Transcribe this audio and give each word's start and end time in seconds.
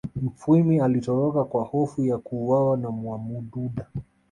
Mufwimi 0.21 0.79
alitoroka 0.81 1.43
kwa 1.43 1.63
hofu 1.63 2.03
ya 2.05 2.17
kuuawa 2.17 2.77
na 2.77 2.89
Mwamududa 2.89 3.87